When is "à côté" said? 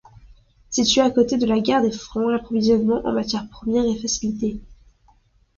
1.03-1.37